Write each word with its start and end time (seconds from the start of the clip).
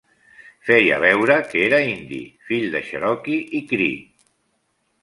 Feia 0.69 0.97
veure 1.03 1.35
que 1.51 1.61
era 1.67 1.83
indi, 1.91 2.19
fill 2.49 2.67
de 2.79 2.83
cherokee 2.89 3.47
i 3.61 3.65
cree. 3.75 4.03